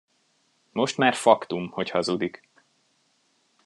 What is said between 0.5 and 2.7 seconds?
Most már faktum, hogy hazudik.